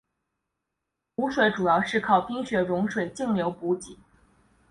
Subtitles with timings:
[1.15, 3.99] 湖水主要靠冰雪融水径流补给。